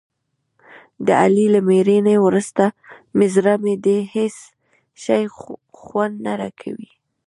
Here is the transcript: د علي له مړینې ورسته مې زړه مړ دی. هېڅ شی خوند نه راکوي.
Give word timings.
د 1.05 1.07
علي 1.21 1.47
له 1.55 1.59
مړینې 1.67 2.15
ورسته 2.25 2.65
مې 3.15 3.27
زړه 3.35 3.53
مړ 3.63 3.75
دی. 3.85 3.99
هېڅ 4.15 4.35
شی 5.03 5.23
خوند 5.83 6.15
نه 6.25 6.33
راکوي. 6.41 6.89